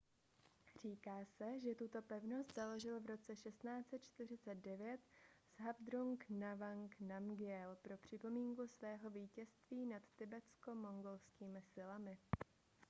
[0.81, 4.99] říká se že tuto pevnost založil v roce 1649
[5.57, 12.17] zhabdrung ngawang namgyel pro připomínku svého vítězství nad tibetsko-mongolskými silami